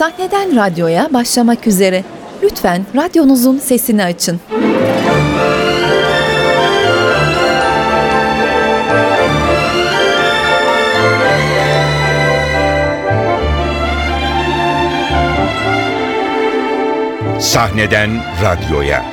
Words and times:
Sahneden 0.00 0.56
radyoya 0.56 1.08
başlamak 1.12 1.66
üzere. 1.66 2.04
Lütfen 2.42 2.86
radyonuzun 2.94 3.58
sesini 3.58 4.04
açın. 4.04 4.40
Sahneden 17.40 18.10
radyoya. 18.42 19.04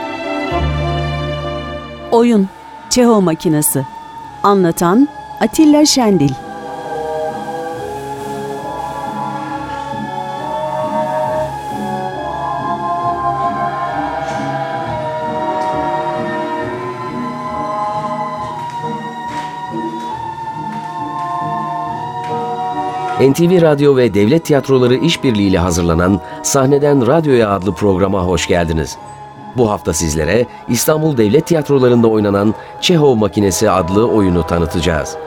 Oyun 2.11 2.47
Çehov 2.89 3.21
Makinesi 3.21 3.85
Anlatan 4.43 5.07
Atilla 5.41 5.85
Şendil 5.85 6.46
NTV 23.31 23.61
Radyo 23.61 23.97
ve 23.97 24.13
Devlet 24.13 24.45
Tiyatroları 24.45 24.95
işbirliğiyle 24.95 25.57
hazırlanan 25.57 26.21
Sahneden 26.43 27.07
Radyoya 27.07 27.49
adlı 27.49 27.75
programa 27.75 28.23
hoş 28.23 28.47
geldiniz. 28.47 28.97
Bu 29.57 29.71
hafta 29.71 29.93
sizlere 29.93 30.45
İstanbul 30.69 31.17
Devlet 31.17 31.47
Tiyatroları'nda 31.47 32.07
oynanan 32.07 32.53
Çehov 32.81 33.15
Makinesi 33.15 33.69
adlı 33.69 34.07
oyunu 34.07 34.43
tanıtacağız. 34.43 35.17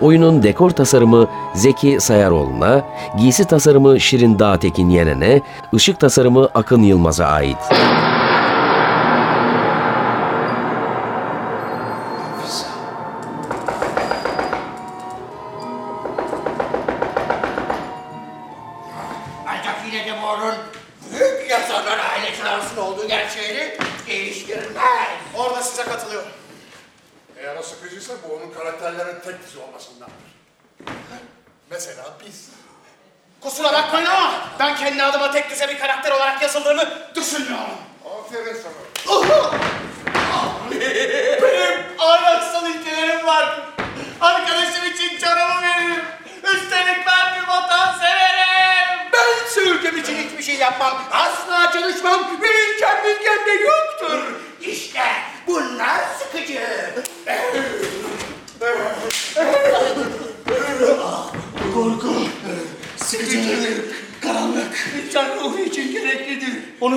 Oyunun 0.00 0.42
dekor 0.42 0.70
tasarımı 0.70 1.26
Zeki 1.54 2.00
Sayaroğlu'na, 2.00 2.82
giysi 3.18 3.44
tasarımı 3.44 4.00
Şirin 4.00 4.38
Dağtekin 4.38 4.90
Yenen'e, 4.90 5.40
ışık 5.74 6.00
tasarımı 6.00 6.48
Akın 6.54 6.82
Yılmaz'a 6.82 7.26
ait. 7.26 7.58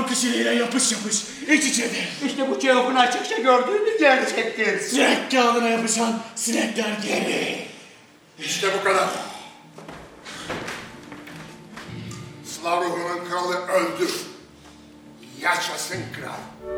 Kişiliğiyle 0.07 0.53
yapış 0.53 0.91
yapış, 0.91 1.23
iç 1.49 1.65
içedir. 1.65 2.09
İşte 2.25 2.49
bu 2.51 2.59
cevabın 2.59 2.95
açıkça 2.95 3.37
gördüğü 3.37 3.85
bir 3.85 3.99
gerçektir. 3.99 4.79
Sinek 4.79 5.31
kağıdına 5.31 5.69
yapışan 5.69 6.19
sinekler 6.35 6.97
gibi. 7.03 7.57
İşte 8.39 8.67
bu 8.79 8.83
kadar. 8.83 9.09
Slav 12.45 12.81
ruhunun 12.81 13.29
kralı 13.29 13.55
öldü. 13.55 14.07
Yaşasın 15.41 15.97
kral. 16.19 16.71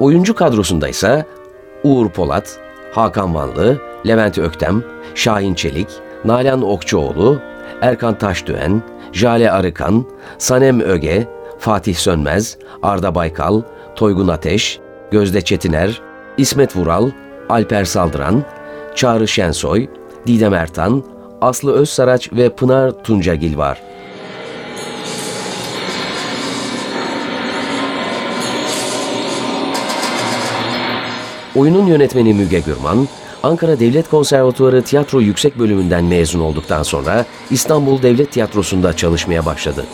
Oyuncu 0.00 0.34
kadrosunda 0.34 0.88
ise 0.88 1.26
Uğur 1.84 2.10
Polat, 2.10 2.58
Hakan 2.92 3.34
Vanlı, 3.34 3.82
Levent 4.06 4.38
Öktem, 4.38 4.84
Şahin 5.14 5.54
Çelik, 5.54 5.88
Nalan 6.24 6.62
Okçuoğlu, 6.62 7.42
Erkan 7.82 8.18
Taşdüğen, 8.18 8.82
Jale 9.12 9.50
Arıkan, 9.50 10.06
Sanem 10.38 10.80
Öge, 10.80 11.28
Fatih 11.64 11.94
Sönmez, 11.94 12.58
Arda 12.82 13.14
Baykal, 13.14 13.62
Toygun 13.96 14.28
Ateş, 14.28 14.78
Gözde 15.10 15.40
Çetiner, 15.40 16.00
İsmet 16.36 16.76
Vural, 16.76 17.10
Alper 17.48 17.84
Saldıran, 17.84 18.44
Çağrı 18.94 19.28
Şensoy, 19.28 19.86
Didem 20.26 20.54
Ertan, 20.54 21.04
Aslı 21.40 21.72
Özsaraç 21.72 22.32
ve 22.32 22.48
Pınar 22.48 22.90
Tuncagil 23.04 23.56
var. 23.56 23.82
Oyunun 31.56 31.86
yönetmeni 31.86 32.34
Müge 32.34 32.60
Gürman, 32.60 33.08
Ankara 33.42 33.80
Devlet 33.80 34.10
Konservatuarı 34.10 34.82
Tiyatro 34.82 35.20
Yüksek 35.20 35.58
Bölümünden 35.58 36.04
mezun 36.04 36.40
olduktan 36.40 36.82
sonra 36.82 37.24
İstanbul 37.50 38.02
Devlet 38.02 38.32
Tiyatrosu'nda 38.32 38.96
çalışmaya 38.96 39.46
başladı. 39.46 39.84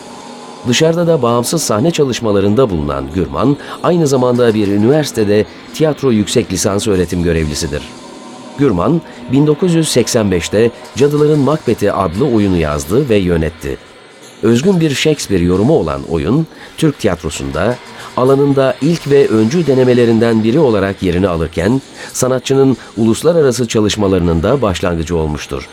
Dışarıda 0.68 1.06
da 1.06 1.22
bağımsız 1.22 1.62
sahne 1.62 1.90
çalışmalarında 1.90 2.70
bulunan 2.70 3.04
Gürman, 3.14 3.56
aynı 3.82 4.06
zamanda 4.06 4.54
bir 4.54 4.68
üniversitede 4.68 5.44
tiyatro 5.74 6.10
yüksek 6.10 6.52
lisans 6.52 6.88
öğretim 6.88 7.22
görevlisidir. 7.22 7.82
Gürman, 8.58 9.00
1985'te 9.32 10.70
Cadıların 10.96 11.38
Makbeti 11.38 11.92
adlı 11.92 12.24
oyunu 12.24 12.56
yazdı 12.56 13.08
ve 13.08 13.16
yönetti. 13.16 13.78
Özgün 14.42 14.80
bir 14.80 14.90
Shakespeare 14.90 15.44
yorumu 15.44 15.72
olan 15.72 16.02
oyun, 16.10 16.46
Türk 16.76 16.98
tiyatrosunda 16.98 17.76
alanında 18.16 18.74
ilk 18.82 19.10
ve 19.10 19.28
öncü 19.28 19.66
denemelerinden 19.66 20.44
biri 20.44 20.58
olarak 20.58 21.02
yerini 21.02 21.28
alırken, 21.28 21.82
sanatçının 22.12 22.76
uluslararası 22.96 23.68
çalışmalarının 23.68 24.42
da 24.42 24.62
başlangıcı 24.62 25.16
olmuştur. 25.16 25.68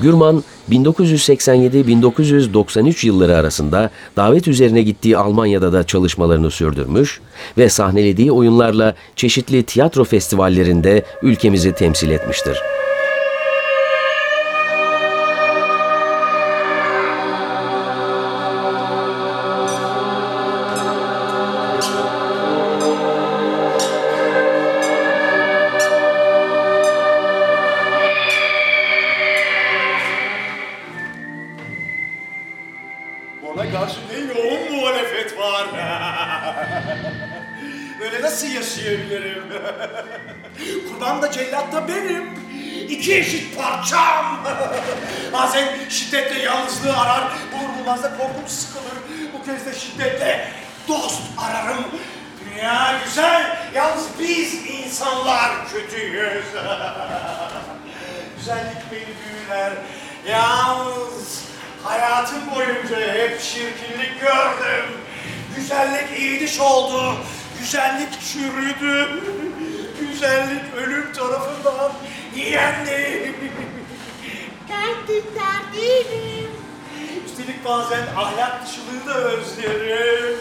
Gürman, 0.00 0.44
1987-1993 0.70 3.06
yılları 3.06 3.36
arasında 3.36 3.90
davet 4.16 4.48
üzerine 4.48 4.82
gittiği 4.82 5.18
Almanya'da 5.18 5.72
da 5.72 5.84
çalışmalarını 5.84 6.50
sürdürmüş 6.50 7.20
ve 7.58 7.68
sahnelediği 7.68 8.32
oyunlarla 8.32 8.94
çeşitli 9.16 9.62
tiyatro 9.62 10.04
festivallerinde 10.04 11.04
ülkemizi 11.22 11.72
temsil 11.72 12.10
etmiştir. 12.10 12.58
Da 48.04 48.16
korkum 48.16 48.48
sıkılır. 48.48 48.92
Bu 49.32 49.44
kez 49.44 49.66
de 49.66 49.78
şiddetle 49.78 50.48
dost 50.88 51.22
ararım. 51.38 51.84
Dünya 52.44 53.00
güzel, 53.04 53.56
yalnız 53.74 54.06
biz 54.18 54.54
insanlar 54.54 55.68
kötüyüz. 55.72 56.44
Güzellik 58.38 58.92
beni 58.92 59.00
büyüler, 59.00 59.72
yalnız 60.28 61.44
hayatım 61.82 62.40
boyunca 62.54 63.14
hep 63.14 63.42
çirkinlik 63.42 64.20
gördüm. 64.20 64.84
Güzellik 65.56 66.18
iyiliş 66.18 66.60
oldu, 66.60 67.16
güzellik 67.60 68.12
çürüdü. 68.32 69.22
Güzellik 70.00 70.74
ölüm 70.76 71.12
tarafından 71.12 71.92
yendi. 72.36 73.34
Kendim 74.68 75.24
derdim. 75.34 76.33
Üstelik 77.44 77.64
bazen 77.64 78.06
ahlak 78.16 78.66
dışılığı 78.66 79.14
da 79.14 79.18
özlerim. 79.18 80.36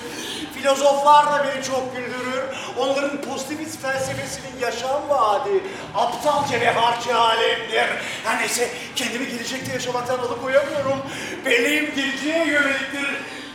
Filozoflar 0.56 1.26
da 1.26 1.46
beni 1.48 1.64
çok 1.64 1.96
güldürür. 1.96 2.44
Onların 2.80 3.22
pozitivist 3.22 3.82
felsefesinin 3.82 4.60
yaşam 4.62 5.10
vaadi 5.10 5.64
aptalca 5.96 6.62
ve 6.62 6.70
harcı 6.70 7.16
alemdir. 7.16 7.90
Her 8.24 8.42
neyse 8.42 8.70
kendimi 8.96 9.28
gelecekte 9.28 9.74
yaşamaktan 9.74 10.20
alıkoyamıyorum. 10.20 11.00
Benim 11.46 11.96
geleceğe 11.96 12.48
yöneliktir. 12.48 13.10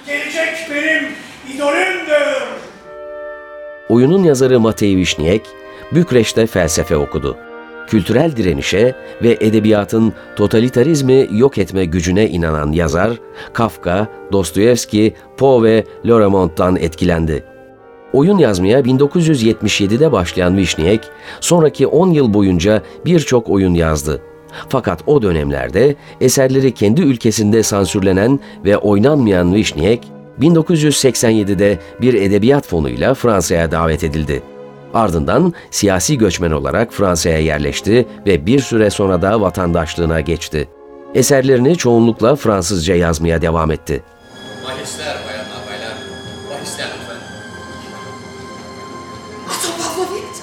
Gelecek 0.07 0.71
benim 0.71 1.15
idolümdür. 1.55 2.43
Oyunun 3.89 4.25
yazarı 4.25 4.61
Matei 4.61 4.97
Vişniek, 4.97 5.47
Bükreş'te 5.93 6.47
felsefe 6.47 6.97
okudu. 6.97 7.48
Kültürel 7.89 8.37
direnişe 8.37 8.95
ve 9.23 9.37
edebiyatın 9.41 10.13
totalitarizmi 10.37 11.29
yok 11.33 11.59
etme 11.59 11.85
gücüne 11.85 12.29
inanan 12.29 12.73
yazar, 12.73 13.11
Kafka, 13.53 14.09
Dostoyevski, 14.33 15.15
Poe 15.37 15.63
ve 15.63 15.85
Loremont'tan 16.07 16.77
etkilendi. 16.77 17.45
Oyun 18.13 18.39
yazmaya 18.39 18.81
1977'de 18.81 20.13
başlayan 20.13 20.57
Vişniek, 20.57 21.01
sonraki 21.41 21.87
10 21.87 22.11
yıl 22.11 22.35
boyunca 22.35 22.83
birçok 23.05 23.51
oyun 23.51 23.75
yazdı. 23.75 24.23
Fakat 24.69 25.03
o 25.07 25.23
dönemlerde 25.23 25.97
eserleri 26.21 26.75
kendi 26.75 27.01
ülkesinde 27.01 27.63
sansürlenen 27.63 28.41
ve 28.65 28.79
oynanmayan 28.79 29.55
Vişniek, 29.55 30.01
1987'de 30.41 31.79
bir 32.01 32.15
edebiyat 32.15 32.67
fonuyla 32.67 33.15
Fransa'ya 33.15 33.71
davet 33.71 34.05
edildi. 34.05 34.43
Ardından 34.95 35.55
siyasi 35.71 36.19
göçmen 36.19 36.51
olarak 36.51 36.93
Fransa'ya 36.93 37.39
yerleşti 37.39 38.09
ve 38.27 38.47
bir 38.47 38.61
süre 38.61 38.91
sonra 38.91 39.23
da 39.23 39.41
vatandaşlığına 39.41 40.21
geçti. 40.21 40.69
Eserlerini 41.15 41.77
çoğunlukla 41.77 42.37
Fransızca 42.37 42.95
yazmaya 42.95 43.43
devam 43.43 43.71
etti. 43.71 44.03
Bahisler 44.65 45.17
bayanlar 45.27 45.61
baylar. 45.71 45.95
Bahisler 46.51 46.87
lütfen. 46.87 47.17
Atom 49.49 49.73
Pavlovic! 49.85 50.35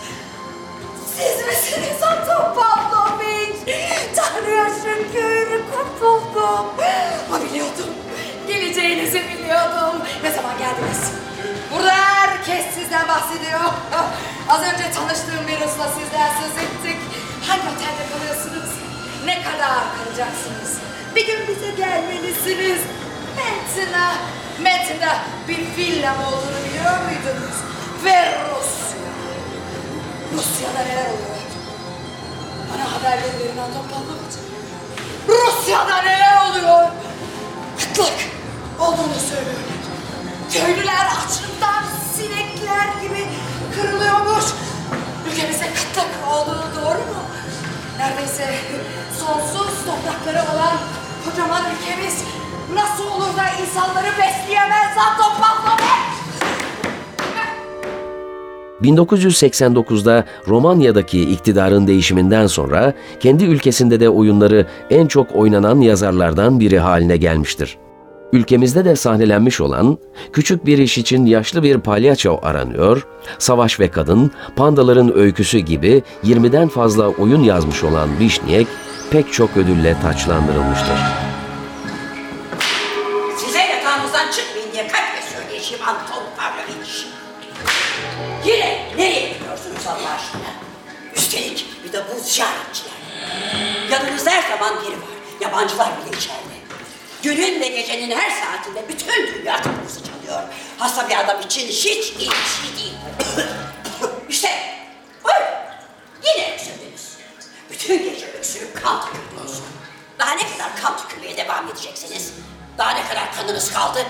Siz 1.15 1.47
misiniz 1.47 2.03
Atom 2.03 2.55
Pavlovic? 2.55 3.55
Tanrı'ya 4.15 4.65
şükür 4.69 5.61
kurtuldum. 5.71 6.65
Ha 7.29 7.39
biliyordum. 7.49 7.93
Geleceğinizi 8.47 9.21
biliyordum. 9.33 10.01
Ne 10.23 10.31
zaman 10.31 10.57
geldiniz? 10.57 11.11
Burada 11.73 11.91
herkes 11.91 12.65
sizden 12.75 13.07
bahsediyor. 13.07 13.59
Az 14.49 14.61
önce 14.61 14.91
tanıştığım 14.91 15.47
bir 15.47 15.55
Rus'la 15.61 15.87
sizden 15.97 16.29
söz 16.41 16.63
ettik. 16.63 16.97
Hangi 17.47 17.61
otelde 17.61 18.03
kalıyorsunuz? 18.13 18.69
Ne 19.25 19.43
kadar 19.43 19.77
kalacaksınız? 19.97 20.71
Bir 21.15 21.27
gün 21.27 21.39
bize 21.47 21.71
gelmelisiniz. 21.71 22.81
Mentina, 23.37 24.13
Mentina 24.61 25.13
bir 25.47 25.57
villam 25.77 26.15
olduğunu 26.23 26.59
biliyor 26.69 26.91
muydunuz? 27.05 27.57
Ve 28.05 28.37
Rusya. 28.41 29.11
Rusya'da 30.33 30.79
neler 30.83 31.05
oluyor? 31.05 31.35
Bana 32.71 32.91
haber 32.93 33.17
verin 33.23 33.57
Anton 33.57 33.87
Pavlovich. 33.91 34.37
Rusya'da 35.27 36.01
neler 36.01 36.49
oluyor? 36.49 36.89
Kıtlık 37.79 38.13
olduğunu 38.79 39.19
söylüyorlar. 39.29 39.75
Köylüler 40.53 41.05
açlıktan 41.05 41.83
sinekler 42.15 42.87
gibi 43.01 43.27
kırılıyormuş. 43.75 44.45
Ülkemizde 45.31 45.65
kıtlık 45.75 46.11
olduğunu 46.33 46.67
doğru 46.75 46.97
mu? 46.97 47.21
Neredeyse 47.99 48.45
sonsuz 49.19 49.85
toprakları 49.85 50.55
olan 50.55 50.75
kocaman 51.25 51.63
ülkemiz 51.73 52.23
nasıl 52.73 53.03
olur 53.03 53.37
da 53.37 53.45
insanları 53.61 54.07
besleyemez 54.07 54.97
Anton 54.97 55.41
Pavlovich? 55.41 56.05
1989'da 58.83 60.25
Romanya'daki 60.47 61.21
iktidarın 61.31 61.87
değişiminden 61.87 62.47
sonra 62.47 62.93
kendi 63.19 63.43
ülkesinde 63.43 63.99
de 63.99 64.09
oyunları 64.09 64.67
en 64.89 65.07
çok 65.07 65.35
oynanan 65.35 65.81
yazarlardan 65.81 66.59
biri 66.59 66.79
haline 66.79 67.17
gelmiştir. 67.17 67.77
Ülkemizde 68.35 68.85
de 68.85 68.95
sahnelenmiş 68.95 69.61
olan 69.61 69.97
Küçük 70.33 70.65
Bir 70.65 70.77
İş 70.77 70.97
için 70.97 71.25
Yaşlı 71.25 71.63
Bir 71.63 71.79
Palyaço 71.79 72.39
Aranıyor, 72.43 73.07
Savaş 73.39 73.79
ve 73.79 73.91
Kadın, 73.91 74.31
Pandaların 74.55 75.17
Öyküsü 75.17 75.57
gibi 75.57 76.03
20'den 76.23 76.67
fazla 76.67 77.07
oyun 77.07 77.43
yazmış 77.43 77.83
olan 77.83 78.19
Vişniek 78.19 78.67
pek 79.11 79.33
çok 79.33 79.57
ödülle 79.57 79.95
taçlandırılmıştır. 80.01 80.97
Size 83.37 83.59
yatağınızdan 83.59 84.31
çıkmayın 84.31 84.71
diye 84.73 84.87
kaç 84.87 85.15
kez 85.15 85.25
söyleyeceğim 85.25 85.83
Anton 85.87 86.23
Pavlovich. 86.37 87.05
Yine 88.45 88.79
nereye 88.97 89.33
gidiyorsunuz 89.33 89.87
Allah 89.87 90.15
aşkına? 90.15 90.51
Üstelik 91.15 91.65
bir 91.85 91.93
de 91.93 92.01
bu 92.09 92.19
ziyaretçiler. 92.23 92.93
Yanınızda 93.91 94.31
her 94.31 94.57
zaman 94.57 94.75
biri 94.81 94.91
var. 94.91 95.15
Yabancılar 95.41 95.87
bile 95.87 96.17
içeride. 96.17 96.54
Günün 97.25 97.61
ve 97.61 97.67
gecenin 97.67 98.11
her 98.11 98.29
saatinde 98.29 98.87
bütün 98.89 99.33
dünya 99.33 99.61
kapınızı 99.61 99.99
çalıyor. 100.03 100.43
Hasta 100.77 101.09
bir 101.09 101.19
adam 101.19 101.41
için 101.41 101.67
hiç 101.67 102.13
iyi 102.19 102.29
bir 102.29 102.35
şey 102.35 102.77
değil. 102.77 102.93
işte 104.29 104.49
buyurun. 105.23 105.45
Yine 106.23 106.53
öksürdünüz. 106.53 107.17
Bütün 107.69 108.03
gece 108.03 108.27
öksürüp 108.27 108.83
kan 108.83 109.01
tükürdünüz. 109.01 109.59
Daha 110.19 110.31
ne 110.31 110.41
kadar 110.51 110.75
kan 110.81 110.97
tükürmeye 110.97 111.37
devam 111.37 111.67
edeceksiniz? 111.67 112.33
Daha 112.77 112.91
ne 112.91 113.07
kadar 113.07 113.35
kanınız 113.35 113.73
kaldı? 113.73 114.05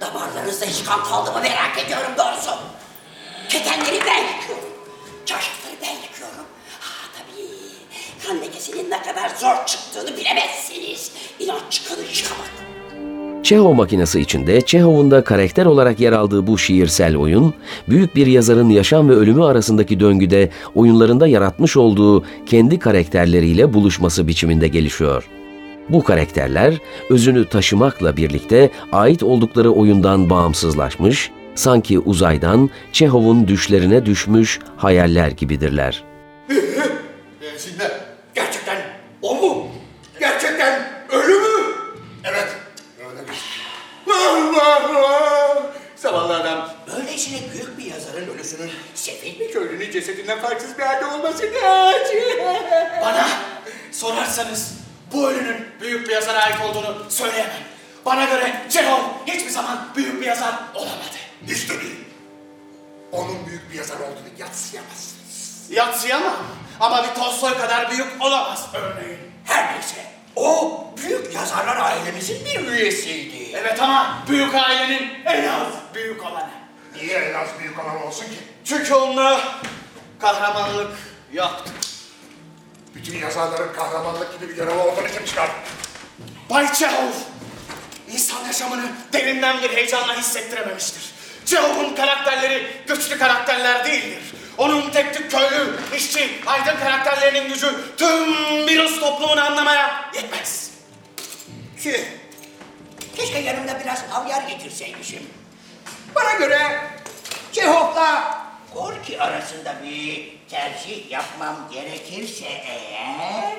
Damarlarınızda 0.00 0.66
hiç 0.66 0.84
kan 0.84 1.04
kaldı 1.04 1.32
mı 1.32 1.40
merak 1.40 1.78
ediyorum 1.78 2.12
doğrusu. 2.18 2.58
Ketenleri 3.48 4.00
ben 4.06 4.22
yıkıyorum. 4.22 4.68
Çarşafları 5.26 5.74
ben 5.82 5.92
yıkıyorum. 5.92 6.46
Kan 8.28 8.40
lekesinin 8.40 8.90
ne 8.90 9.02
kadar 9.02 9.28
zor 9.40 9.66
çıktığını 9.66 10.16
bilemezsiniz. 10.16 11.12
İnatçı 11.40 11.88
kanı 11.88 12.00
yıkamak. 12.00 12.50
Çehov 13.44 13.72
makinesi 13.72 14.20
içinde 14.20 14.60
Çehov'un 14.60 15.10
da 15.10 15.24
karakter 15.24 15.66
olarak 15.66 16.00
yer 16.00 16.12
aldığı 16.12 16.46
bu 16.46 16.58
şiirsel 16.58 17.16
oyun, 17.16 17.54
büyük 17.88 18.16
bir 18.16 18.26
yazarın 18.26 18.68
yaşam 18.68 19.08
ve 19.08 19.12
ölümü 19.12 19.44
arasındaki 19.44 20.00
döngüde 20.00 20.50
oyunlarında 20.74 21.26
yaratmış 21.26 21.76
olduğu 21.76 22.24
kendi 22.46 22.78
karakterleriyle 22.78 23.74
buluşması 23.74 24.28
biçiminde 24.28 24.68
gelişiyor. 24.68 25.28
Bu 25.88 26.04
karakterler 26.04 26.74
özünü 27.10 27.48
taşımakla 27.48 28.16
birlikte 28.16 28.70
ait 28.92 29.22
oldukları 29.22 29.70
oyundan 29.70 30.30
bağımsızlaşmış, 30.30 31.30
sanki 31.54 31.98
uzaydan 31.98 32.70
Çehov'un 32.92 33.48
düşlerine 33.48 34.06
düşmüş 34.06 34.60
hayaller 34.76 35.30
gibidirler. 35.30 36.04
Sinler. 37.58 38.08
Gerçekten 38.34 38.78
o 39.22 39.34
mu? 39.34 39.68
Gerçekten 40.20 40.92
ölü 41.12 41.34
mü? 41.34 41.74
Evet, 42.24 42.48
öyle 42.98 43.28
bir 43.28 43.38
Zavallı 45.96 46.36
adam. 46.36 46.70
Böylesine 46.86 47.38
büyük 47.52 47.78
bir 47.78 47.84
yazarın 47.84 48.28
ölüsünün 48.34 48.70
sefil 49.38 49.48
bir 49.48 49.52
köylünün 49.52 49.90
cesedinden 49.90 50.40
farksız 50.40 50.78
bir 50.78 50.82
halde 50.82 51.06
olması 51.06 51.42
ne 51.42 51.60
Bana 53.02 53.28
sorarsanız 53.92 54.74
bu 55.12 55.30
ölünün 55.30 55.66
büyük 55.80 56.08
bir 56.08 56.12
yazara 56.12 56.38
ait 56.38 56.60
olduğunu 56.60 57.10
söyleyemem. 57.10 57.62
Bana 58.06 58.24
göre 58.24 58.62
Çehov 58.70 59.00
hiçbir 59.26 59.50
zaman 59.50 59.88
büyük 59.96 60.20
bir 60.20 60.26
yazar 60.26 60.54
olamadı. 60.74 61.16
Hiç 61.46 61.70
de 61.70 61.80
değil. 61.80 62.04
Onun 63.12 63.46
büyük 63.46 63.72
bir 63.72 63.78
yazar 63.78 63.96
olduğunu 63.96 64.28
yatsıyamazsınız. 64.38 65.66
Yatsıyamam 65.70 66.36
ama 66.80 67.04
bir 67.04 67.20
Tolstoy 67.20 67.58
kadar 67.58 67.90
büyük 67.90 68.06
olamaz 68.20 68.66
örneğin. 68.74 69.18
Her 69.44 69.74
neyse. 69.74 69.96
O 70.36 70.84
büyük 70.96 71.34
yazarlar 71.34 71.76
ailemizin 71.76 72.44
bir 72.44 72.68
üyesiydi. 72.68 73.56
Evet 73.56 73.82
ama 73.82 74.18
büyük 74.28 74.54
ailenin 74.54 75.10
en 75.24 75.48
az 75.48 75.72
büyük 75.94 76.22
olanı. 76.24 76.67
Niye 77.02 77.18
en 77.18 77.34
az 77.34 77.48
büyük 77.58 77.78
olan 77.84 78.06
olsun 78.06 78.24
ki? 78.24 78.38
Çünkü 78.64 78.94
onda 78.94 79.40
kahramanlık 80.20 80.90
yoktu. 81.32 81.70
Bütün 82.94 83.18
yazarların 83.18 83.72
kahramanlık 83.72 84.40
gibi 84.40 84.50
bir 84.50 84.56
görevi 84.56 84.78
olduğunu 84.78 85.08
kim 85.08 85.24
çıkar? 85.24 85.50
Bay 86.50 86.72
Çehov, 86.72 87.12
insan 88.12 88.46
yaşamını 88.46 88.92
derinden 89.12 89.62
bir 89.62 89.70
heyecanla 89.70 90.16
hissettirememiştir. 90.18 91.02
Çehov'un 91.44 91.94
karakterleri 91.94 92.66
güçlü 92.86 93.18
karakterler 93.18 93.84
değildir. 93.84 94.22
Onun 94.58 94.90
tek 94.90 95.14
tük 95.14 95.30
köylü, 95.30 95.78
işçi, 95.96 96.30
aydın 96.46 96.76
karakterlerinin 96.76 97.48
gücü 97.48 97.74
tüm 97.96 98.26
bir 98.66 98.82
Rus 98.82 99.00
toplumunu 99.00 99.40
anlamaya 99.40 100.10
yetmez. 100.14 100.70
Şey, 101.82 102.04
keşke 103.16 103.38
yanımda 103.38 103.80
biraz 103.80 104.02
havyar 104.10 104.42
getirseymişim. 104.42 105.37
Bana 106.14 106.32
göre 106.32 106.80
Çehov'la 107.52 108.38
Gorki 108.74 109.20
arasında 109.20 109.74
bir 109.82 110.38
tercih 110.50 111.10
yapmam 111.10 111.56
gerekirse 111.72 112.44
eğer... 112.46 113.52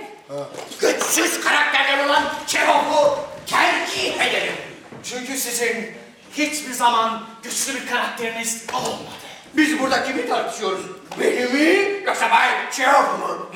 Güçsüz 0.81 1.41
karakterler 1.41 2.05
olan 2.05 2.23
Çehov'u 2.47 3.17
tercih 3.47 4.21
ederim. 4.21 4.53
Çünkü 5.03 5.37
sizin 5.37 5.91
hiçbir 6.33 6.73
zaman 6.73 7.23
güçlü 7.43 7.75
bir 7.75 7.87
karakteriniz 7.87 8.63
olmadı. 8.73 9.03
Biz 9.53 9.79
burada 9.79 10.03
kimi 10.03 10.29
tartışıyoruz? 10.29 10.85
Beni 11.19 11.45
mi 11.45 12.03
yoksa 12.05 12.31
Bay 12.31 12.49
Çehov 12.71 13.03
mu? 13.19 13.49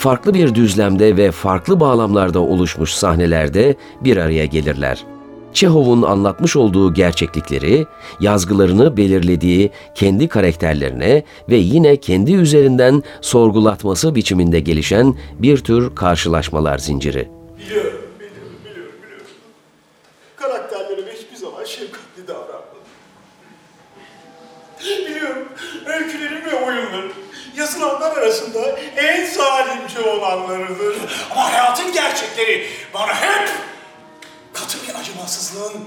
Farklı 0.00 0.34
bir 0.34 0.54
düzlemde 0.54 1.16
ve 1.16 1.30
farklı 1.30 1.80
bağlamlarda 1.80 2.40
oluşmuş 2.40 2.92
sahnelerde 2.92 3.76
bir 4.00 4.16
araya 4.16 4.44
gelirler. 4.46 5.04
Çehov'un 5.52 6.02
anlatmış 6.02 6.56
olduğu 6.56 6.94
gerçeklikleri, 6.94 7.86
yazgılarını 8.20 8.96
belirlediği 8.96 9.70
kendi 9.94 10.28
karakterlerine 10.28 11.24
ve 11.48 11.56
yine 11.56 11.96
kendi 11.96 12.34
üzerinden 12.34 13.02
sorgulatması 13.20 14.14
biçiminde 14.14 14.60
gelişen 14.60 15.14
bir 15.38 15.58
tür 15.58 15.94
karşılaşmalar 15.94 16.78
zinciri. 16.78 17.28
Biliyorum, 17.58 17.92
biliyorum. 18.20 18.92
Karakterlerime 20.36 21.12
hiçbir 21.12 21.36
zaman 21.36 21.64
şefkatli 21.64 22.28
davranmadım. 22.28 22.84
Biliyorum, 24.80 25.48
öykülerim 25.86 26.44
ve 26.46 26.64
oyunlarım 26.66 27.12
yazılanlar 27.56 28.09
arasında 28.20 28.78
en 28.96 29.26
zalimce 29.26 30.00
olanlarıdır. 30.00 30.96
Ama 31.30 31.52
hayatın 31.52 31.92
gerçekleri 31.92 32.66
bana 32.94 33.14
hep 33.14 33.48
katı 34.52 34.78
bir 34.88 35.00
acımasızlığın 35.00 35.84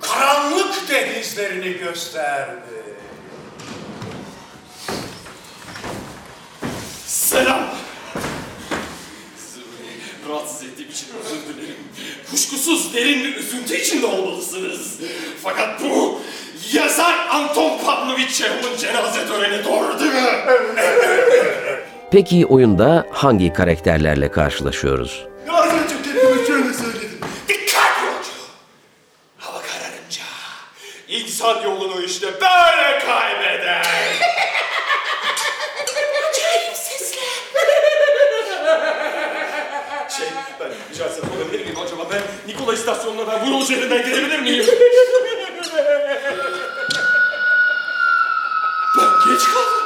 karanlık 0.00 0.88
denizlerini 0.90 1.72
gösterdi. 1.78 2.82
Selam. 7.06 7.68
Sizi 9.36 9.60
rahatsız 10.28 10.62
ettiğim 10.62 10.90
için 10.90 11.06
özür 11.24 11.54
dilerim. 11.54 11.76
Kuşkusuz 12.30 12.94
derin 12.94 13.32
üzüntü 13.32 13.76
içinde 13.76 14.06
olmalısınız. 14.06 14.98
Fakat 15.42 15.82
bu 15.82 16.20
yazar 16.72 17.26
Anton 17.30 17.78
Pavlovich 17.84 18.32
Çehov'un 18.34 18.76
cenaze 18.78 19.26
töreni 19.26 19.64
doğru 19.64 20.00
değil 20.00 20.12
mi? 20.12 20.20
Peki 22.10 22.46
oyunda 22.46 23.06
hangi 23.12 23.52
karakterlerle 23.52 24.30
karşılaşıyoruz? 24.30 25.26
Az 25.52 25.66
önce 25.66 25.94
kendime 26.04 26.46
şöyle 26.46 26.74
söyledim. 26.74 27.18
Dikkat 27.48 27.92
yolcu. 28.04 28.30
Hava 29.38 29.58
kararınca 29.58 30.22
insan 31.08 31.62
yolunu 31.62 32.02
işte 32.02 32.26
böyle 32.26 32.98
kaybeder. 33.06 33.86
Acayip 36.30 36.76
sesler. 36.76 37.22
Şey, 40.16 40.26
ben 40.60 40.68
rica 40.92 41.04
etsem 41.06 41.24
olabilir 41.36 41.60
miyim 41.64 41.76
acaba? 41.86 42.02
Ben 42.12 42.22
Nikola 42.52 42.74
istasyonuna 42.74 43.32
ben 43.32 43.46
bu 43.46 43.50
yol 43.50 43.60
üzerinden 43.62 44.04
gidebilir 44.04 44.38
miyim? 44.40 44.66
Ben 48.98 49.32
geç 49.32 49.44
kaldım. 49.44 49.82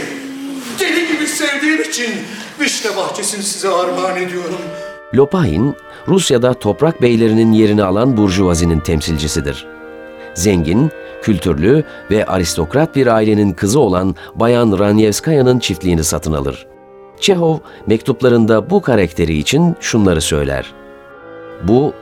deli 0.79 1.07
gibi 1.07 1.27
sevdiğim 1.27 1.81
için 1.81 2.13
Vişne 2.59 2.97
bahçesini 2.97 3.43
size 3.43 3.69
armağan 3.69 4.17
ediyorum. 4.17 4.59
Lopahin, 5.15 5.75
Rusya'da 6.07 6.53
toprak 6.53 7.01
beylerinin 7.01 7.51
yerini 7.51 7.83
alan 7.83 8.17
burjuvazinin 8.17 8.79
temsilcisidir. 8.79 9.67
Zengin, 10.33 10.91
kültürlü 11.21 11.83
ve 12.11 12.25
aristokrat 12.25 12.95
bir 12.95 13.07
ailenin 13.07 13.53
kızı 13.53 13.79
olan 13.79 14.15
Bayan 14.35 14.79
Ranyevskaya'nın 14.79 15.59
çiftliğini 15.59 16.03
satın 16.03 16.33
alır. 16.33 16.67
Çehov 17.19 17.57
mektuplarında 17.87 18.69
bu 18.69 18.81
karakteri 18.81 19.37
için 19.37 19.75
şunları 19.79 20.21
söyler. 20.21 20.73
Bu, 21.63 21.93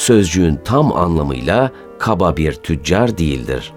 sözcüğün 0.00 0.60
tam 0.64 0.92
anlamıyla 0.92 1.70
kaba 1.98 2.36
bir 2.36 2.52
tüccar 2.54 3.18
değildir. 3.18 3.72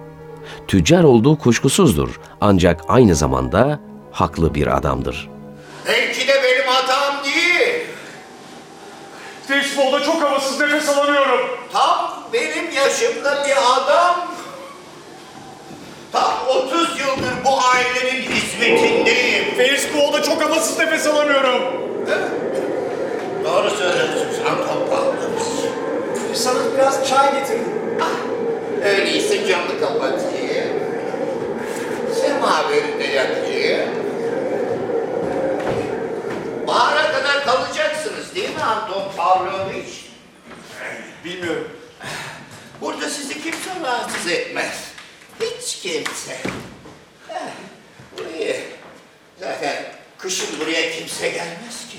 Tüccar 0.67 1.03
olduğu 1.03 1.37
kuşkusuzdur 1.37 2.19
ancak 2.41 2.81
aynı 2.87 3.15
zamanda 3.15 3.79
haklı 4.11 4.55
bir 4.55 4.77
adamdır. 4.77 5.29
Belki 5.87 6.27
de 6.27 6.33
benim 6.43 6.67
hatam 6.67 7.23
değil. 7.23 7.83
Facebook'ta 9.47 10.03
çok 10.03 10.23
havasız 10.23 10.59
nefes 10.59 10.89
alamıyorum. 10.89 11.39
Tam 11.73 12.23
benim 12.33 12.71
yaşımda 12.71 13.45
bir 13.45 13.57
adam. 13.75 14.15
Tam 16.11 16.33
30 16.49 16.99
yıldır 16.99 17.33
bu 17.45 17.49
ailenin 17.49 18.21
hizmetindeyim. 18.21 19.55
Facebook'ta 19.57 20.23
çok 20.23 20.43
havasız 20.43 20.79
nefes 20.79 21.07
alamıyorum. 21.07 21.61
Doğru 23.43 23.69
Pavlovich. 23.69 24.37
Sana 24.43 24.82
biraz 27.23 27.31
çay 27.31 27.39
getirdim. 27.39 27.73
Öyleyse 28.83 29.47
camı 29.47 29.79
kapatayım. 29.79 30.79
Semaveri 32.21 32.99
de 32.99 33.03
yakayım. 33.03 33.89
Bahara 36.67 37.11
kadar 37.11 37.45
kalacaksınız 37.45 38.35
değil 38.35 38.49
mi 38.49 38.61
Anton 38.63 39.11
Pavlovich? 39.17 40.03
Bilmiyorum. 41.25 41.67
Burada 42.81 43.09
sizi 43.09 43.43
kimse 43.43 43.69
rahatsız 43.83 44.27
etmez. 44.31 44.83
Hiç 45.41 45.81
kimse. 45.81 46.37
Heh, 47.27 47.51
bu 48.17 48.37
iyi. 48.37 48.63
Zaten 49.39 49.75
kışın 50.17 50.59
buraya 50.59 50.91
kimse 50.91 51.29
gelmez 51.29 51.89
ki. 51.91 51.97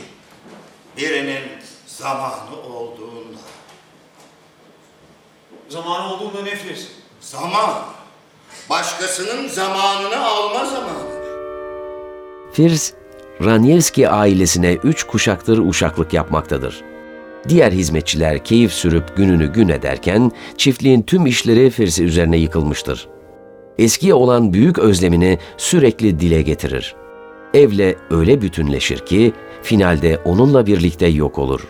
Birinin 0.96 1.42
zamanı 1.86 2.60
olduğunda. 2.60 3.38
Zamanı 5.68 6.14
olduğunda 6.14 6.42
nefis. 6.42 6.88
Zaman. 7.20 7.84
Başkasının 8.70 9.43
zamanını 9.54 10.26
alma 10.26 10.64
zamanı. 10.64 11.04
Firs, 12.52 12.92
Ranyevski 13.44 14.08
ailesine 14.08 14.72
üç 14.72 15.04
kuşaktır 15.04 15.58
uşaklık 15.58 16.12
yapmaktadır. 16.12 16.82
Diğer 17.48 17.72
hizmetçiler 17.72 18.44
keyif 18.44 18.72
sürüp 18.72 19.16
gününü 19.16 19.52
gün 19.52 19.68
ederken 19.68 20.32
çiftliğin 20.56 21.02
tüm 21.02 21.26
işleri 21.26 21.70
Firs'i 21.70 22.04
üzerine 22.04 22.36
yıkılmıştır. 22.36 23.08
Eskiye 23.78 24.14
olan 24.14 24.52
büyük 24.52 24.78
özlemini 24.78 25.38
sürekli 25.56 26.20
dile 26.20 26.42
getirir. 26.42 26.94
Evle 27.54 27.96
öyle 28.10 28.42
bütünleşir 28.42 28.98
ki 28.98 29.32
finalde 29.62 30.18
onunla 30.24 30.66
birlikte 30.66 31.06
yok 31.06 31.38
olur. 31.38 31.60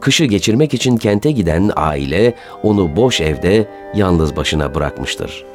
Kışı 0.00 0.24
geçirmek 0.24 0.74
için 0.74 0.96
kente 0.96 1.30
giden 1.30 1.70
aile 1.76 2.34
onu 2.62 2.96
boş 2.96 3.20
evde 3.20 3.68
yalnız 3.94 4.36
başına 4.36 4.74
bırakmıştır. 4.74 5.53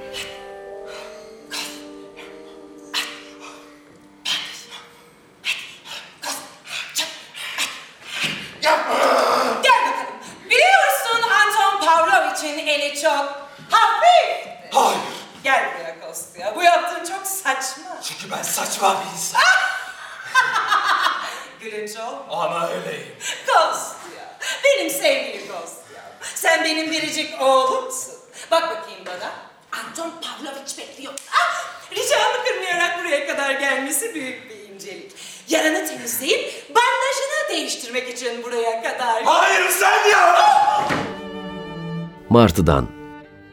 Martı'dan. 42.39 42.87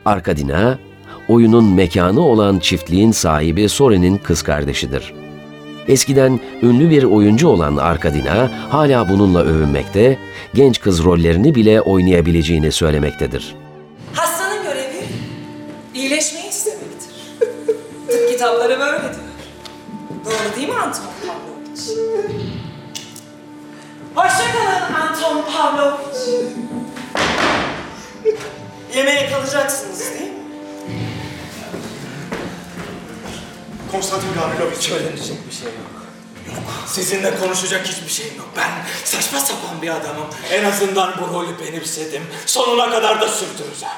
Arkadina, 0.05 0.79
oyunun 1.29 1.75
mekanı 1.75 2.21
olan 2.21 2.59
çiftliğin 2.59 3.13
sahibi 3.13 3.69
Soren'in 3.69 4.19
kız 4.19 4.43
kardeşidir. 4.43 5.15
Eskiden 5.89 6.41
ünlü 6.63 6.91
bir 6.91 7.03
oyuncu 7.03 7.49
olan 7.49 7.77
Arkadina 7.77 8.51
hala 8.71 9.09
bununla 9.09 9.43
övünmekte, 9.43 10.19
genç 10.55 10.81
kız 10.81 11.05
rollerini 11.05 11.55
bile 11.55 11.81
oynayabileceğini 11.81 12.73
söylemektedir. 12.73 13.55
Hastanın 14.15 14.63
görevi 14.63 15.05
iyileşmeyi 15.95 16.49
istemektir. 16.49 17.11
Tıp 18.09 18.29
kitapları 18.31 18.81
böyle 18.81 19.03
diyor. 19.03 19.15
Doğru 20.25 20.57
değil 20.57 20.69
mi 20.69 20.75
Anton 20.75 21.03
Pavlovich? 21.27 21.83
Hoşçakalın 24.15 24.95
Anton 24.95 25.45
Pavlovich. 25.53 26.57
Yemeğe 28.97 29.31
kalacaksınız 29.31 30.01
değil 30.01 30.21
mi? 30.21 30.39
Konstantin 33.93 34.29
Gavrilovic 34.35 34.83
söylenecek 34.83 35.47
bir 35.49 35.55
şey 35.55 35.65
yok. 35.67 35.75
Yok. 36.47 36.65
Sizinle 36.87 37.39
konuşacak 37.39 37.87
hiçbir 37.87 38.09
şeyim 38.09 38.37
yok. 38.37 38.49
Ben 38.57 38.71
saçma 39.05 39.41
sapan 39.41 39.83
bir 39.83 39.89
adamım. 39.89 40.27
En 40.51 40.65
azından 40.65 41.15
bu 41.21 41.35
rolü 41.35 41.61
benimsedim. 41.61 42.23
Sonuna 42.47 42.91
kadar 42.91 43.21
da 43.21 43.29
sürdüreceğim. 43.29 43.95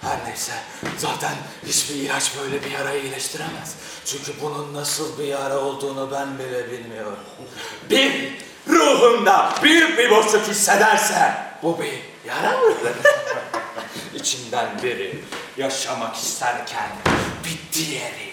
Her 0.00 0.24
neyse. 0.26 0.52
Zaten 0.98 1.32
hiçbir 1.66 1.94
ilaç 1.94 2.30
böyle 2.42 2.64
bir 2.64 2.70
yarayı 2.70 3.02
iyileştiremez. 3.02 3.74
Çünkü 4.06 4.32
bunun 4.42 4.74
nasıl 4.74 5.18
bir 5.18 5.24
yara 5.24 5.58
olduğunu 5.58 6.10
ben 6.12 6.38
bile 6.38 6.70
bilmiyorum. 6.70 7.18
Bir 7.90 8.38
ruhumda 8.68 9.54
büyük 9.62 9.98
bir 9.98 10.10
boşluk 10.10 10.48
hissederse 10.48 11.34
bu 11.62 11.78
bir 11.80 12.09
yara 12.24 12.58
mıdır? 12.58 12.96
İçimden 14.14 14.82
biri 14.82 15.24
yaşamak 15.56 16.16
isterken 16.16 16.88
bir 17.44 17.78
diğeri 17.78 18.30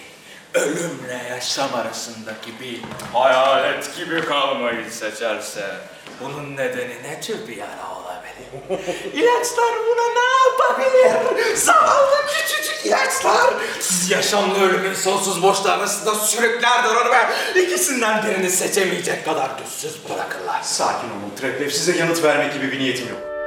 ölümle 0.54 1.22
yaşam 1.30 1.74
arasındaki 1.74 2.60
bir 2.60 2.80
hayalet 3.12 3.96
gibi 3.96 4.24
kalmayı 4.24 4.90
seçerse 4.90 5.76
bunun 6.20 6.56
nedeni 6.56 7.02
ne 7.02 7.20
tür 7.20 7.48
bir 7.48 7.56
yara 7.56 7.94
olabilir? 8.00 8.28
İlaçlar 9.14 9.74
buna 9.86 10.08
ne 10.14 10.28
yapabilir? 10.48 11.56
Zavallı 11.56 12.26
küçücük 12.26 12.86
ilaçlar. 12.86 13.54
Siz 13.80 14.10
yaşamlı 14.10 14.68
ölümün 14.68 14.94
sonsuz 14.94 15.42
boşluğu 15.42 15.70
arasında 15.70 16.14
sürüklerler 16.14 16.94
onu 16.94 17.10
ve 17.54 17.62
ikisinden 17.64 18.26
birini 18.26 18.50
seçemeyecek 18.50 19.24
kadar 19.24 19.50
güçsüz 19.58 19.98
bırakırlar. 20.08 20.62
Sakin 20.62 21.08
olun 21.10 21.32
Treplev. 21.40 21.70
Size 21.70 21.96
yanıt 21.96 22.24
vermek 22.24 22.52
gibi 22.54 22.72
bir 22.72 22.78
niyetim 22.78 23.08
yok. 23.08 23.37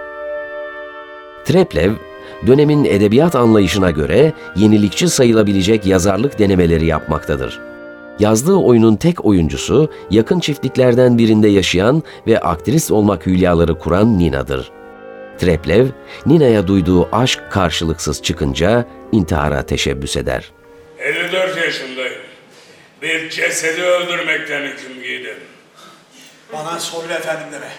Treplev, 1.45 1.93
dönemin 2.47 2.85
edebiyat 2.85 3.35
anlayışına 3.35 3.91
göre 3.91 4.33
yenilikçi 4.55 5.09
sayılabilecek 5.09 5.85
yazarlık 5.85 6.39
denemeleri 6.39 6.85
yapmaktadır. 6.85 7.59
Yazdığı 8.19 8.55
oyunun 8.55 8.95
tek 8.95 9.25
oyuncusu, 9.25 9.91
yakın 10.11 10.39
çiftliklerden 10.39 11.17
birinde 11.17 11.47
yaşayan 11.47 12.03
ve 12.27 12.39
aktris 12.39 12.91
olmak 12.91 13.25
hülyaları 13.25 13.79
kuran 13.79 14.19
Nina'dır. 14.19 14.71
Treplev, 15.37 15.87
Nina'ya 16.25 16.67
duyduğu 16.67 17.09
aşk 17.15 17.39
karşılıksız 17.51 18.21
çıkınca 18.21 18.85
intihara 19.11 19.65
teşebbüs 19.65 20.17
eder. 20.17 20.51
54 20.99 21.57
yaşındayım. 21.57 22.21
Bir 23.01 23.29
cesedi 23.29 23.81
öldürmekten 23.81 24.61
hüküm 24.61 25.03
giydim. 25.03 25.37
Bana 26.53 26.79
Soylu 26.79 27.13
efendim 27.13 27.47
deme. 27.51 27.71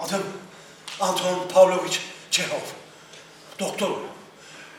Adım 0.00 0.22
Anton 1.00 1.48
Pavlovich 1.54 1.98
Çehov. 2.36 2.60
Doktorum. 3.60 4.02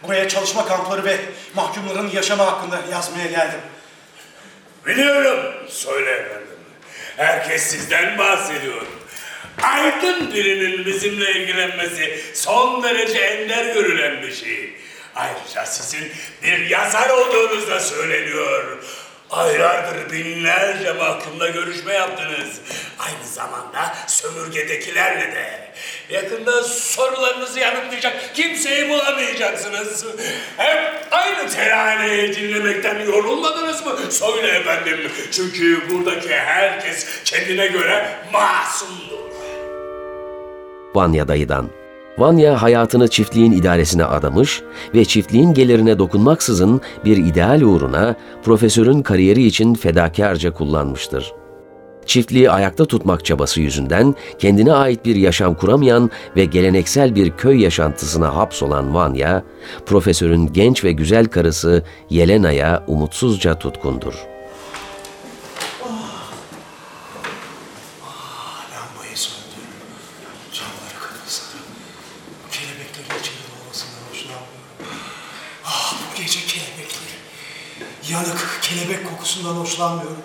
Buraya 0.03 0.29
çalışma 0.29 0.65
kampları 0.65 1.05
ve 1.05 1.17
mahkumların 1.55 2.09
yaşamı 2.09 2.43
hakkında 2.43 2.81
yazmaya 2.91 3.27
geldim. 3.27 3.59
Biliyorum, 4.85 5.53
söyle 5.69 6.11
efendim. 6.11 6.47
Herkes 7.17 7.63
sizden 7.63 8.17
bahsediyor. 8.17 8.81
Aydın 9.63 10.33
birinin 10.33 10.85
bizimle 10.85 11.31
ilgilenmesi 11.31 12.23
son 12.33 12.83
derece 12.83 13.17
ender 13.19 13.73
görülen 13.73 14.21
bir 14.21 14.33
şey. 14.33 14.73
Ayrıca 15.15 15.65
sizin 15.65 16.11
bir 16.43 16.69
yazar 16.69 17.09
olduğunuz 17.09 17.69
da 17.69 17.79
söyleniyor. 17.79 18.77
Aylardır 19.31 20.11
binlerce 20.11 20.93
mahkumla 20.93 21.49
görüşme 21.49 21.93
yaptınız. 21.93 22.61
Aynı 22.99 23.27
zamanda 23.33 23.95
sömürgedekilerle 24.07 25.35
de. 25.35 25.67
Yakında 26.09 26.63
sorularınızı 26.63 27.59
yanıtlayacak 27.59 28.35
kimseyi 28.35 28.89
bulamayacaksınız. 28.89 30.05
Hep 30.57 30.93
aynı 31.11 31.49
teraneyi 31.49 32.35
dinlemekten 32.35 32.99
yorulmadınız 32.99 33.85
mı? 33.85 33.95
Söyle 34.09 34.47
efendim. 34.47 35.11
Çünkü 35.31 35.89
buradaki 35.89 36.35
herkes 36.35 37.23
kendine 37.25 37.67
göre 37.67 38.19
masumdur. 38.33 39.17
Vanya 40.95 41.27
dayıdan. 41.27 41.76
Vanya 42.17 42.61
hayatını 42.61 43.07
çiftliğin 43.07 43.51
idaresine 43.51 44.05
adamış 44.05 44.61
ve 44.95 45.05
çiftliğin 45.05 45.53
gelirine 45.53 45.99
dokunmaksızın 45.99 46.81
bir 47.05 47.17
ideal 47.17 47.61
uğruna 47.61 48.15
profesörün 48.43 49.01
kariyeri 49.01 49.43
için 49.43 49.73
fedakarca 49.73 50.53
kullanmıştır. 50.53 51.33
Çiftliği 52.05 52.51
ayakta 52.51 52.85
tutmak 52.85 53.25
çabası 53.25 53.61
yüzünden 53.61 54.15
kendine 54.39 54.73
ait 54.73 55.05
bir 55.05 55.15
yaşam 55.15 55.55
kuramayan 55.55 56.09
ve 56.35 56.45
geleneksel 56.45 57.15
bir 57.15 57.31
köy 57.31 57.61
yaşantısına 57.61 58.35
hapsolan 58.35 58.95
Vanya, 58.95 59.43
profesörün 59.85 60.53
genç 60.53 60.83
ve 60.83 60.91
güzel 60.91 61.25
karısı 61.25 61.83
Yelena'ya 62.09 62.83
umutsuzca 62.87 63.59
tutkundur. 63.59 64.36
Kokusundan 79.37 79.61
hoşlanmıyorum. 79.61 80.17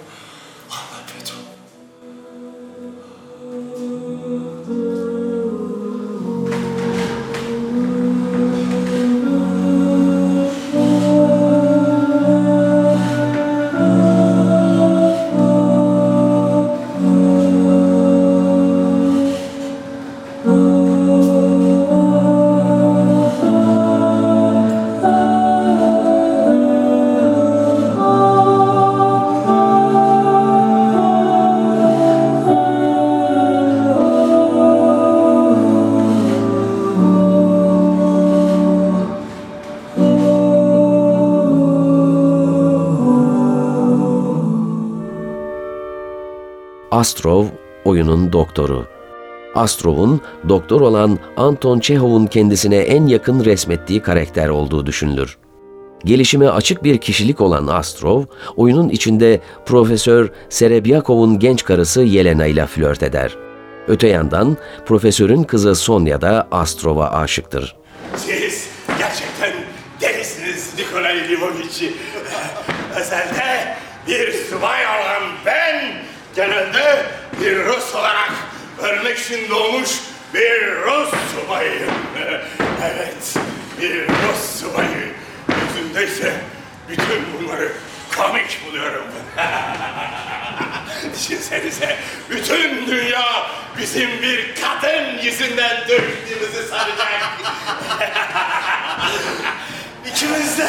Astrov 47.02 47.46
oyunun 47.84 48.32
doktoru. 48.32 48.86
Astrov'un 49.54 50.20
doktor 50.48 50.80
olan 50.80 51.18
Anton 51.36 51.80
Çehov'un 51.80 52.26
kendisine 52.26 52.76
en 52.76 53.06
yakın 53.06 53.44
resmettiği 53.44 54.02
karakter 54.02 54.48
olduğu 54.48 54.86
düşünülür. 54.86 55.38
Gelişime 56.04 56.48
açık 56.48 56.84
bir 56.84 56.98
kişilik 56.98 57.40
olan 57.40 57.66
Astrov, 57.66 58.22
oyunun 58.56 58.88
içinde 58.88 59.40
Profesör 59.66 60.28
Serebyakov'un 60.48 61.38
genç 61.38 61.64
karısı 61.64 62.02
Yelena 62.02 62.46
ile 62.46 62.66
flört 62.66 63.02
eder. 63.02 63.36
Öte 63.88 64.08
yandan 64.08 64.56
profesörün 64.86 65.42
kızı 65.42 65.74
Sonya 65.74 66.20
da 66.20 66.48
Astrov'a 66.50 67.10
aşıktır. 67.10 67.76
Siz 68.16 68.68
gerçekten 68.98 69.52
delisiniz 70.00 70.74
Nikolay 70.78 71.16
Lvovici. 71.16 71.92
Özelde 73.00 73.76
bir 74.08 74.32
subay 74.32 74.86
olan 74.86 75.22
ben 75.46 76.02
genelde 76.36 77.06
bir 77.40 77.64
Rus 77.64 77.94
olarak 77.94 78.32
ölmek 78.82 79.18
için 79.18 79.50
doğmuş 79.50 79.90
bir 80.34 80.76
Rus 80.76 81.10
subayıyım. 81.34 81.92
Evet, 82.84 83.34
bir 83.80 84.08
Rus 84.08 84.60
subayı. 84.60 85.14
Yüzünde 85.48 86.06
ise 86.06 86.32
bütün 86.88 87.24
bunları 87.32 87.72
komik 88.16 88.60
buluyorum. 88.66 89.04
Düşünsenize 91.14 91.96
bütün 92.30 92.86
dünya 92.86 93.46
bizim 93.78 94.22
bir 94.22 94.54
kadın 94.54 95.18
yüzünden 95.22 95.88
dövüştüğümüzü 95.88 96.68
sanacak. 96.70 97.38
İkimiz 100.12 100.58
de 100.58 100.68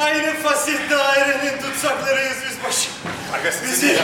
aynı 0.00 0.34
fasil 0.34 0.90
dairenin 0.90 1.62
tutsaklarıyız 1.62 2.36
yüzbaşı. 2.50 2.99
Bizi 3.44 3.98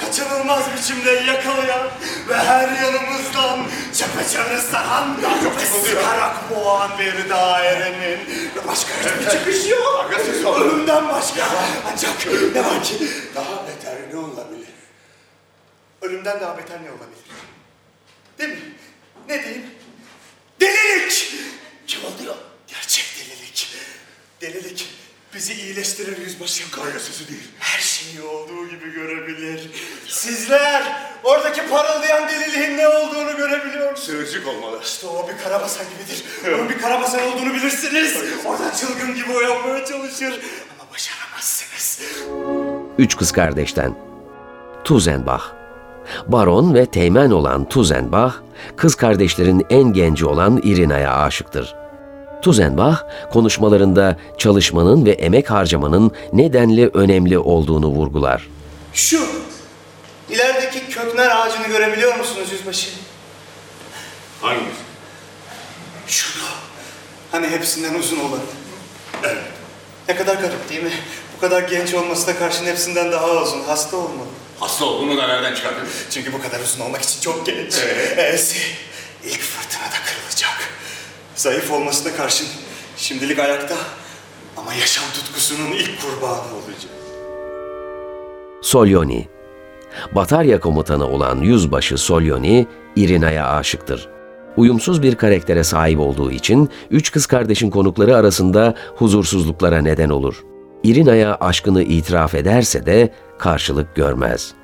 kaçınılmaz 0.00 0.64
biçimde 0.76 1.10
yakalayan 1.10 1.88
ve 2.28 2.36
her 2.36 2.68
yanımızdan 2.82 3.66
çepeçevre 3.94 4.58
saran 4.58 5.22
ve 5.22 5.66
sıkarak 5.66 6.50
boğan 6.50 6.90
bir 6.98 7.28
dairenin 7.30 8.18
başka 8.66 8.88
hiçbir 8.94 9.30
çıkış 9.30 9.70
yok. 9.70 10.10
Ölümden 10.60 11.08
başka. 11.08 11.48
Ancak 11.92 12.26
ne 12.54 12.64
var 12.64 12.82
ki 12.84 12.94
daha 13.34 13.66
beter 13.66 13.96
ne 14.12 14.18
olabilir? 14.18 14.68
Ölümden 16.02 16.40
daha 16.40 16.58
beter 16.58 16.82
ne 16.82 16.90
olabilir? 16.90 17.24
Değil 18.38 18.50
mi? 18.50 18.74
Ne 19.28 19.44
diyeyim? 19.44 19.66
Delilik! 20.60 21.34
Kim 21.86 22.00
oluyor? 22.04 22.36
Gerçek 22.68 23.04
delilik. 23.18 23.76
Delilik 24.40 24.88
bizi 25.34 25.52
iyileştirir 25.52 26.18
yüzbaşım. 26.18 26.70
Kaygısızı 26.70 27.28
değil. 27.28 27.48
Her 27.58 27.80
şeyi 27.80 28.22
olduğu 28.22 28.68
gibi 28.68 28.92
görebilir. 28.92 29.70
Sizler 30.08 30.82
oradaki 31.24 31.68
parıldayan 31.68 32.28
deliliğin 32.28 32.78
ne 32.78 32.88
olduğunu 32.88 33.36
görebiliyor 33.36 33.90
musunuz? 33.90 34.06
Sığırcık 34.06 34.48
olmalı. 34.48 34.80
İşte 34.84 35.06
o 35.06 35.28
bir 35.28 35.44
karabasan 35.44 35.86
gibidir. 35.86 36.24
Onun 36.54 36.68
bir 36.68 36.78
karabasan 36.78 37.20
olduğunu 37.22 37.54
bilirsiniz. 37.54 38.16
Oradan 38.44 38.70
çılgın 38.70 39.14
gibi 39.14 39.32
uyanmaya 39.32 39.84
çalışır. 39.84 40.40
Ama 40.80 40.90
başaramazsınız. 40.94 42.00
Üç 42.98 43.16
kız 43.16 43.32
kardeşten. 43.32 43.94
Tuzenbach. 44.84 45.42
Baron 46.26 46.74
ve 46.74 46.86
teğmen 46.86 47.30
olan 47.30 47.68
Tuzenbach, 47.68 48.34
kız 48.76 48.94
kardeşlerin 48.94 49.66
en 49.70 49.92
genci 49.92 50.26
olan 50.26 50.60
Irina'ya 50.64 51.16
aşıktır. 51.16 51.79
Tuzenbach, 52.42 52.96
konuşmalarında 53.32 54.16
çalışmanın 54.38 55.06
ve 55.06 55.10
emek 55.10 55.50
harcamanın 55.50 56.12
nedenli 56.32 56.90
önemli 56.94 57.38
olduğunu 57.38 57.86
vurgular. 57.86 58.48
Şu 58.92 59.26
ilerideki 60.30 60.88
köknar 60.88 61.30
ağacını 61.30 61.66
görebiliyor 61.66 62.16
musunuz 62.16 62.48
yüzbaşı? 62.52 62.90
Hangisi? 64.40 64.66
Şunu. 66.06 66.42
Hani 67.32 67.48
hepsinden 67.48 67.94
uzun 67.94 68.20
olan. 68.20 68.40
Evet. 69.24 69.42
Ne 70.08 70.16
kadar 70.16 70.34
garip 70.34 70.68
değil 70.70 70.82
mi? 70.82 70.92
Bu 71.36 71.40
kadar 71.40 71.62
genç 71.62 71.94
olmasına 71.94 72.36
karşın 72.38 72.64
hepsinden 72.66 73.12
daha 73.12 73.30
uzun. 73.30 73.60
Hasta 73.62 73.96
olmalı. 73.96 74.28
Hasta 74.60 74.84
olduğunu 74.84 75.16
da 75.16 75.26
nereden 75.26 75.54
çıkardın? 75.54 75.88
Çünkü 76.10 76.32
bu 76.32 76.42
kadar 76.42 76.60
uzun 76.60 76.80
olmak 76.80 77.02
için 77.02 77.20
çok 77.20 77.46
genç. 77.46 77.74
Ee? 77.78 78.30
E'si 78.32 78.56
ilk 79.24 79.40
fırtınada 79.40 79.90
kırılacak. 79.90 80.19
Zayıf 81.40 81.72
olmasına 81.72 82.16
karşın 82.16 82.46
şimdilik 82.96 83.38
ayakta 83.38 83.74
ama 84.56 84.74
yaşam 84.74 85.04
tutkusunun 85.14 85.72
ilk 85.72 86.00
kurbanı 86.02 86.32
olacak. 86.32 86.92
Solyoni. 88.62 89.28
Batarya 90.14 90.60
komutanı 90.60 91.06
olan 91.06 91.38
yüzbaşı 91.38 91.98
Solyoni, 91.98 92.66
Irina'ya 92.96 93.48
aşıktır. 93.48 94.08
Uyumsuz 94.56 95.02
bir 95.02 95.14
karaktere 95.14 95.64
sahip 95.64 96.00
olduğu 96.00 96.30
için 96.30 96.68
üç 96.90 97.12
kız 97.12 97.26
kardeşin 97.26 97.70
konukları 97.70 98.16
arasında 98.16 98.74
huzursuzluklara 98.96 99.82
neden 99.82 100.10
olur. 100.10 100.44
Irina'ya 100.82 101.36
aşkını 101.40 101.82
itiraf 101.82 102.34
ederse 102.34 102.86
de 102.86 103.14
karşılık 103.38 103.94
görmez. 103.94 104.54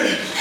Kim 0.00 0.39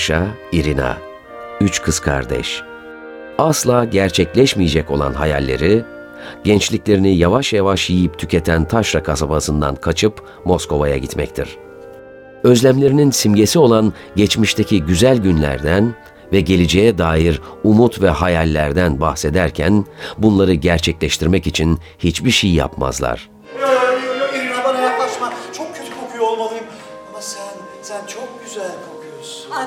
Maşa, 0.00 0.26
Irina. 0.52 0.98
Üç 1.60 1.82
kız 1.82 2.00
kardeş. 2.00 2.62
Asla 3.38 3.84
gerçekleşmeyecek 3.84 4.90
olan 4.90 5.12
hayalleri, 5.12 5.84
gençliklerini 6.44 7.16
yavaş 7.16 7.52
yavaş 7.52 7.90
yiyip 7.90 8.18
tüketen 8.18 8.64
Taşra 8.64 9.02
kasabasından 9.02 9.74
kaçıp 9.74 10.22
Moskova'ya 10.44 10.96
gitmektir. 10.96 11.56
Özlemlerinin 12.42 13.10
simgesi 13.10 13.58
olan 13.58 13.92
geçmişteki 14.16 14.82
güzel 14.82 15.18
günlerden 15.18 15.94
ve 16.32 16.40
geleceğe 16.40 16.98
dair 16.98 17.40
umut 17.64 18.02
ve 18.02 18.10
hayallerden 18.10 19.00
bahsederken 19.00 19.84
bunları 20.18 20.54
gerçekleştirmek 20.54 21.46
için 21.46 21.78
hiçbir 21.98 22.30
şey 22.30 22.50
yapmazlar. 22.50 23.30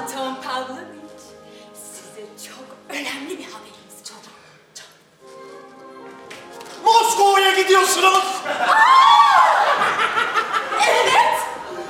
Anton 0.04 0.36
Pavlovich, 0.44 1.24
size 1.74 2.28
çok 2.48 2.66
önemli 2.90 3.30
bir 3.40 3.44
haberimiz 3.44 4.04
var. 4.06 4.84
Moskova'ya 6.84 7.62
gidiyorsunuz. 7.62 8.24
Evet, 10.88 11.40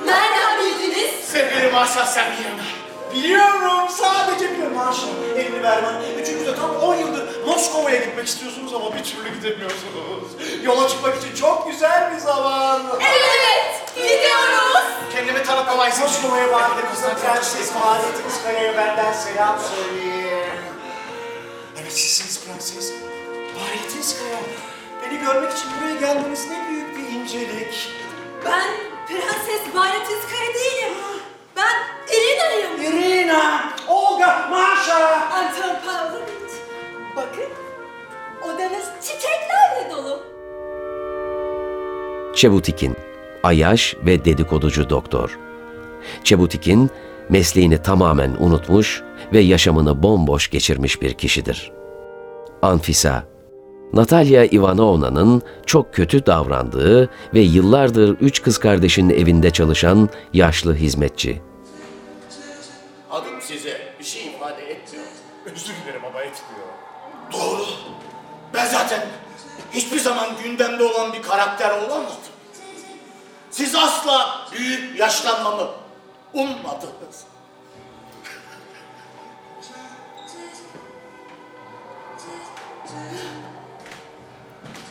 nereden 0.04 0.58
bildiniz? 0.58 1.24
Sevgili 1.24 1.72
sen 2.06 2.32
bilme. 2.32 2.83
Biliyorum, 3.14 3.88
sadece 3.90 4.52
biliyorum 4.52 4.76
Maşa. 4.76 5.06
Elini 5.36 5.62
ver 5.62 5.82
bana. 5.84 6.00
Üçünüz 6.22 6.46
de 6.46 6.54
tam 6.56 6.76
10 6.76 6.94
yıldır 6.94 7.46
Moskova'ya 7.46 7.96
gitmek 7.96 8.26
istiyorsunuz 8.26 8.74
ama 8.74 8.94
bir 8.94 9.04
türlü 9.04 9.34
gidemiyorsunuz. 9.34 10.28
Yola 10.62 10.88
çıkmak 10.88 11.16
için 11.18 11.34
çok 11.34 11.70
güzel 11.70 12.12
bir 12.14 12.18
zaman. 12.20 12.82
Evet, 13.00 13.94
gidiyoruz. 13.96 14.84
Kendimi 15.12 15.42
tanıtmama 15.42 15.88
izin 15.88 16.04
Moskova'ya 16.04 16.52
bağlı 16.52 16.86
Konstantiniyas 16.88 17.74
Mahaletinskaya'ya 17.74 18.76
benden 18.76 19.12
selam 19.12 19.58
söyleyin. 19.58 20.60
Evet 21.82 21.92
sizsiniz 21.92 22.44
prenses. 22.44 22.92
Mahaletinskaya. 23.58 24.36
Beni 25.02 25.18
görmek 25.20 25.52
için 25.52 25.68
buraya 25.80 25.94
gelmeniz 25.94 26.50
ne 26.50 26.68
büyük 26.68 26.96
bir 26.96 27.14
incelik. 27.20 27.90
Ben 28.44 28.70
Prenses 29.08 29.74
Bayratinskaya 29.74 30.54
değilim. 30.54 31.13
Odanız 38.54 38.84
çiçeklerle 39.00 39.90
dolu. 39.90 40.22
Çebutikin, 42.34 42.96
Ayaş 43.42 43.96
ve 44.06 44.24
dedikoducu 44.24 44.90
doktor. 44.90 45.38
Çebutikin, 46.24 46.90
mesleğini 47.28 47.82
tamamen 47.82 48.36
unutmuş 48.38 49.02
ve 49.32 49.40
yaşamını 49.40 50.02
bomboş 50.02 50.50
geçirmiş 50.50 51.02
bir 51.02 51.12
kişidir. 51.12 51.72
Anfisa, 52.62 53.24
Natalya 53.92 54.44
Ivanovna'nın 54.44 55.42
çok 55.66 55.94
kötü 55.94 56.26
davrandığı 56.26 57.08
ve 57.34 57.40
yıllardır 57.40 58.16
üç 58.20 58.42
kız 58.42 58.58
kardeşin 58.58 59.10
evinde 59.10 59.50
çalışan 59.50 60.08
yaşlı 60.32 60.74
hizmetçi. 60.74 61.42
Hiçbir 69.74 70.00
zaman 70.00 70.28
gündemde 70.42 70.84
olan 70.84 71.12
bir 71.12 71.22
karakter 71.22 71.70
olamadım. 71.70 72.16
Siz 73.50 73.74
asla 73.74 74.46
büyük 74.52 75.00
yaşlanmamı 75.00 75.70
ummadınız. 76.32 77.24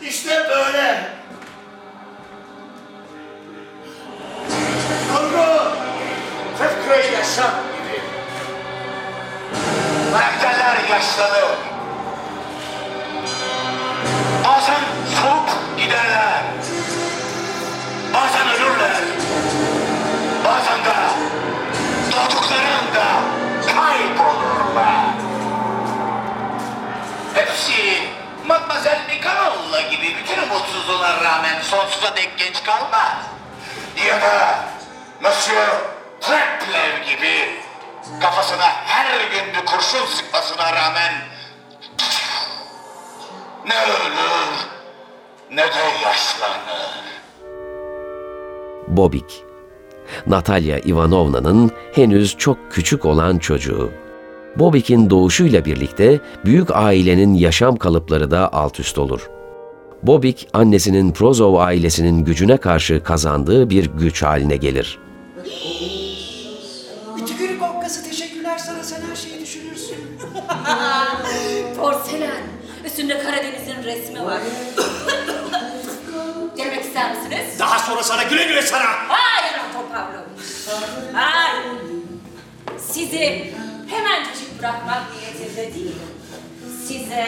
İşte 0.02 0.50
böyle. 0.50 1.13
Sonsuza 31.74 32.16
dek 32.16 32.30
genç 32.38 32.64
kalmaz. 32.64 33.18
Ya 34.08 34.22
da 34.22 34.66
Monsieur 35.22 35.68
Treplev 36.22 37.04
gibi 37.10 37.60
kafasına 38.22 38.66
her 38.86 39.20
gün 39.32 39.54
bir 39.54 39.66
kurşun 39.66 40.06
sıkmasına 40.06 40.74
rağmen 40.74 41.14
ne 43.68 43.84
ölür 43.84 44.54
ne 45.52 45.64
de 45.64 46.04
yaşlanır. 46.04 47.04
Bobik, 48.88 49.44
Natalya 50.28 50.80
Ivanovna'nın 50.80 51.72
henüz 51.96 52.38
çok 52.38 52.72
küçük 52.72 53.06
olan 53.06 53.38
çocuğu. 53.38 53.92
Bobik'in 54.56 55.10
doğuşuyla 55.10 55.66
birlikte 55.66 56.20
büyük 56.46 56.72
ailenin 56.72 57.34
yaşam 57.34 57.76
kalıpları 57.76 58.32
da 58.32 58.54
alt 58.54 58.80
üst 58.80 58.98
olur. 58.98 59.30
Bobik, 60.04 60.48
annesinin 60.54 61.12
Prozov 61.12 61.56
ailesinin 61.56 62.26
gücüne 62.26 62.58
karşı 62.58 63.04
kazandığı 63.04 63.70
bir 63.70 63.86
güç 63.86 64.24
haline 64.24 64.56
gelir. 64.58 65.00
Tükürük 67.28 67.64
okkası 67.64 68.04
teşekkürler 68.10 68.58
sana 68.58 68.84
sen 68.84 69.02
her 69.10 69.16
şeyi 69.16 69.42
düşünürsün. 69.42 69.98
Porselen. 71.78 72.42
Üstünde 72.86 73.20
Karadeniz'in 73.20 73.84
resmi 73.84 74.26
var. 74.26 74.38
Denemek 76.58 76.82
ister 76.86 77.16
misiniz? 77.16 77.60
Daha 77.60 77.80
sonra 77.80 78.04
sana 78.04 78.24
güle 78.24 78.44
güle 78.44 78.62
sana. 78.62 78.86
Hayır 79.08 79.54
Anton 79.66 79.90
Pavlovich. 79.92 81.14
Hayır. 81.14 81.64
Sizi 82.78 83.54
hemencecik 83.88 84.60
bırakmak 84.60 85.04
niyetinde 85.16 85.76
değilim. 85.76 85.94
Size 86.88 87.26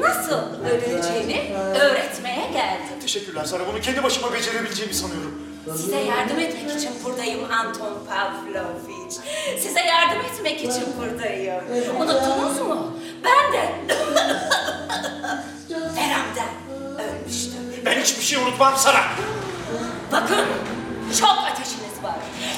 nasıl 0.00 0.38
öleceğini 0.64 1.54
öğretmeye 1.56 2.50
geldim. 2.52 3.00
Teşekkürler 3.02 3.44
Sara. 3.44 3.66
Bunu 3.72 3.80
kendi 3.80 4.02
başıma 4.02 4.32
becerebileceğimi 4.32 4.94
sanıyorum. 4.94 5.42
Size 5.76 5.96
yardım 6.00 6.38
etmek 6.38 6.76
için 6.76 6.90
buradayım 7.04 7.40
Anton 7.52 7.98
Pavlovich. 8.08 9.14
Size 9.62 9.80
yardım 9.80 10.20
etmek 10.32 10.60
için 10.60 10.84
buradayım. 10.98 11.64
Unuttunuz 12.00 12.58
mu? 12.60 12.92
Ben 13.24 13.52
de 13.52 13.74
Ferham'dan 15.94 16.48
ölmüştüm. 16.98 17.60
Ben 17.84 18.00
hiçbir 18.00 18.22
şey 18.24 18.38
unutmam 18.38 18.74
sana. 18.76 19.00
Bakın 20.12 20.46
çok 21.20 21.38
ateşiniz 21.52 22.02
var. 22.04 22.14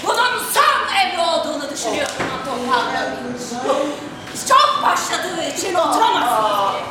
Bunun 0.06 0.44
son 0.52 0.96
emri 0.96 1.20
olduğunu 1.20 1.70
düşünüyorum 1.70 2.14
Anton 2.38 2.72
Pavlovich. 2.72 3.50
Çok 4.48 4.82
başladığı 4.82 5.44
için 5.58 5.74
oturamazsınız. 5.74 6.82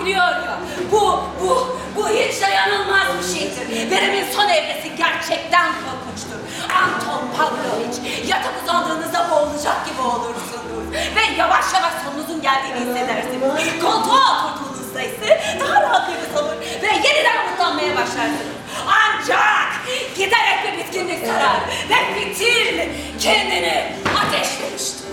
Biliyor 0.00 0.24
ya 0.24 0.58
bu, 0.92 1.20
bu, 1.40 1.76
bu 1.96 2.08
hiç 2.08 2.42
dayanılmaz 2.42 3.06
bir 3.18 3.38
şeydir. 3.38 3.90
Verimin 3.90 4.24
son 4.36 4.48
evresi 4.48 4.96
gerçekten 4.96 5.66
korkunçtur. 5.66 6.38
Anton 6.82 7.22
Pavlovich 7.36 8.28
yatak 8.28 8.52
uzandığınızda 8.62 9.30
boğulacak 9.30 9.86
gibi 9.86 10.00
olursunuz. 10.00 10.84
Ve 11.16 11.20
yavaş 11.38 11.64
yavaş 11.74 11.92
sonunuzun 12.04 12.42
geldiğini 12.42 12.80
hissedersiniz. 12.80 13.82
Koltuğa 13.82 14.46
oturduğunuzda 14.46 15.00
ise 15.02 15.40
daha 15.60 15.82
rahat 15.82 16.08
nefes 16.08 16.36
alır 16.36 16.56
ve 16.82 16.86
yeniden 16.86 17.46
umutlanmaya 17.48 17.96
başlarsınız. 17.96 18.58
Ancak 18.86 19.68
giderek 20.16 20.58
bir 20.64 20.78
bitkinlik 20.78 21.26
sarar 21.26 21.60
ve 21.88 22.14
fitil 22.14 22.80
kendini 23.20 23.92
ateşlemiştir. 24.26 25.08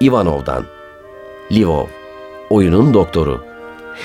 Ivanov'dan. 0.00 0.66
Livov, 1.52 1.86
oyunun 2.50 2.94
doktoru. 2.94 3.47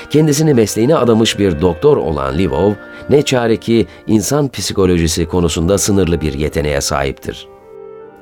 Kendisini 0.10 0.54
mesleğine 0.54 0.96
adamış 0.96 1.40
bir 1.40 1.62
doktor 1.62 1.98
olan 1.98 2.38
Livov, 2.38 2.72
ne 3.10 3.22
çare 3.22 3.58
ki 3.58 3.88
insan 4.08 4.50
psikolojisi 4.50 5.26
konusunda 5.26 5.78
sınırlı 5.78 6.22
bir 6.22 6.34
yeteneğe 6.34 6.82
sahiptir. 6.82 7.48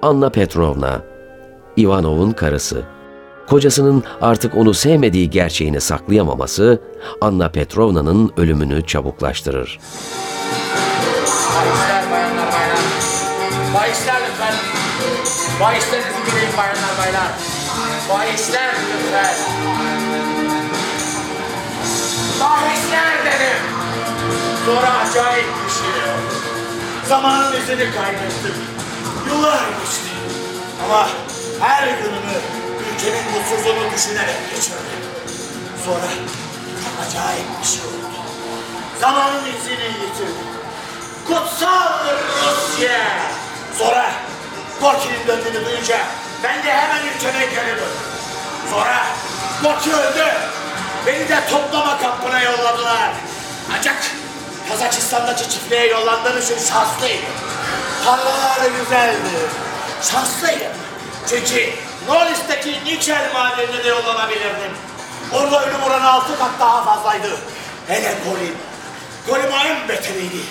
Anna 0.01 0.29
Petrovna, 0.29 1.01
Ivanov'un 1.77 2.31
karısı. 2.31 2.81
Kocasının 3.49 4.03
artık 4.21 4.57
onu 4.57 4.73
sevmediği 4.73 5.29
gerçeğini 5.29 5.81
saklayamaması, 5.81 6.81
Anna 7.21 7.49
Petrovna'nın 7.49 8.31
ölümünü 8.37 8.85
çabuklaştırır. 8.85 9.79
Bahisler 11.55 12.11
bayanlar 12.11 12.47
baylar. 12.53 12.79
Bahisler 13.73 14.21
lütfen. 14.29 14.53
Bahislerinizi 15.61 16.19
bileyim 16.27 16.57
bayanlar 16.57 16.97
baylar. 16.97 17.31
Bahisler 18.09 18.75
lütfen. 18.75 20.30
Bahisler 22.41 23.25
dedim. 23.25 23.61
Sonra 24.65 25.05
bir 25.05 25.71
şey 25.73 26.03
oldu. 26.13 26.35
Zamanın 27.09 27.61
izini 27.61 27.95
kaybettim. 27.95 28.55
Yıllar 29.27 29.59
geçti. 29.59 30.11
Ama 30.85 31.09
her 31.59 31.87
günümü 31.87 32.37
ülkenin 32.93 33.23
mutsuzluğunu 33.31 33.91
düşünerek 33.95 34.49
geçirdim. 34.55 35.01
Sonra 35.85 36.07
çok 36.83 37.07
acayip 37.07 37.45
bir 37.61 37.67
şey 37.67 37.81
oldu. 37.81 38.07
Zamanın 39.01 39.45
izini 39.45 39.83
yitirdim. 39.83 40.51
Kutsal 41.27 42.05
Rusya! 42.41 42.99
Sonra 43.77 44.11
Gorki'nin 44.81 45.27
döndüğünü 45.27 45.65
duyunca 45.65 45.97
ben 46.43 46.63
de 46.63 46.73
hemen 46.73 47.01
ülkeme 47.05 47.45
geri 47.45 47.67
döndüm. 47.67 48.11
Sonra 48.71 49.05
Gorki 49.63 49.93
öldü. 49.93 50.25
Beni 51.07 51.29
de 51.29 51.39
toplama 51.49 51.99
kampına 51.99 52.41
yolladılar. 52.41 53.09
Ancak 53.77 53.95
Kazakistan'daki 54.69 55.49
çiftliğe 55.49 55.87
yollandığım 55.87 56.37
için 56.37 56.57
şanslıydım. 56.69 57.25
Havalar 58.05 58.69
güzeldi. 58.79 59.49
Şanslıydım. 60.11 60.71
Çünkü 61.29 61.69
Noris'teki 62.07 62.85
nikel 62.85 63.33
madenine 63.33 63.83
de 63.83 63.87
yollanabilirdim. 63.87 64.71
Orada 65.33 65.65
ölüm 65.65 65.83
oranı 65.83 66.11
altı 66.11 66.39
kat 66.39 66.51
daha 66.59 66.83
fazlaydı. 66.83 67.37
Hele 67.87 68.13
Kolim. 68.25 68.57
Kolima 69.29 69.63
en 69.63 69.89
beteriydi. 69.89 70.41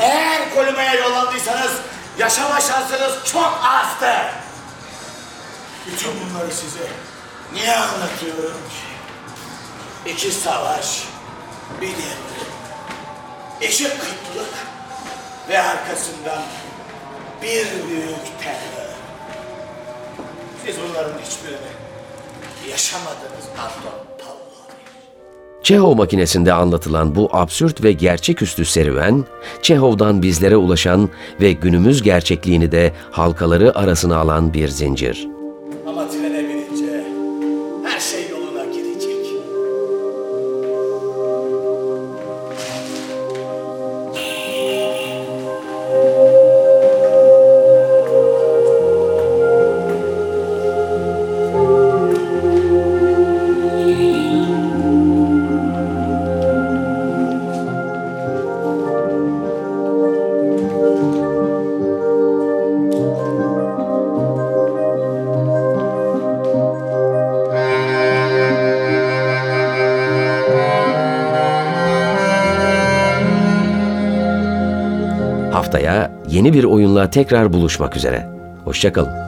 Eğer 0.00 0.54
Kolima'ya 0.54 0.94
yollandıysanız 0.94 1.72
yaşama 2.18 2.60
şansınız 2.60 3.12
çok 3.32 3.60
azdı. 3.64 4.14
Bütün 5.86 6.10
bunları 6.20 6.50
size 6.54 6.86
niye 7.52 7.76
anlatıyorum 7.76 8.52
ki? 8.70 8.87
İki 10.06 10.30
savaş, 10.30 11.04
bir 11.80 11.86
devrim, 11.86 12.52
iki 13.62 13.84
kıtlık 13.84 14.54
ve 15.48 15.58
arkasından 15.58 16.42
bir 17.42 17.66
büyük 17.88 18.40
terör. 18.42 18.88
Siz 20.66 20.76
bunların 20.88 21.18
hiçbirini 21.18 21.72
yaşamadınız 22.70 23.46
Anton 23.58 23.98
Pavlovich. 24.18 24.74
Çehov 25.62 25.94
makinesinde 25.94 26.52
anlatılan 26.52 27.14
bu 27.14 27.30
absürt 27.32 27.84
ve 27.84 27.92
gerçeküstü 27.92 28.64
serüven, 28.64 29.24
Çehov'dan 29.62 30.22
bizlere 30.22 30.56
ulaşan 30.56 31.10
ve 31.40 31.52
günümüz 31.52 32.02
gerçekliğini 32.02 32.72
de 32.72 32.92
halkaları 33.10 33.78
arasına 33.78 34.16
alan 34.16 34.54
bir 34.54 34.68
zincir. 34.68 35.37
Bir 76.58 76.64
oyunla 76.64 77.10
tekrar 77.10 77.52
buluşmak 77.52 77.96
üzere. 77.96 78.28
Hoşçakalın. 78.64 79.27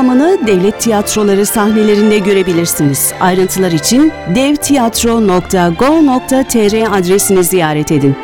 Tamamını 0.00 0.46
devlet 0.46 0.80
tiyatroları 0.80 1.46
sahnelerinde 1.46 2.18
görebilirsiniz. 2.18 3.12
Ayrıntılar 3.20 3.72
için 3.72 4.12
devtiyatro.go.tr 4.34 6.98
adresini 6.98 7.44
ziyaret 7.44 7.92
edin. 7.92 8.16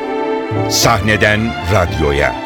Sahneden 0.70 1.40
radyoya. 1.72 2.45